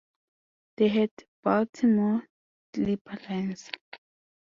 They 0.77 0.87
had 0.87 1.11
Baltimore 1.43 2.25
Clipper 2.73 3.19
lines. 3.29 3.69